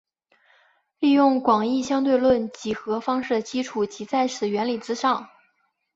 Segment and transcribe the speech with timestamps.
[0.97, 5.29] 利用广义相对论几何方式的基础即在此原理之上。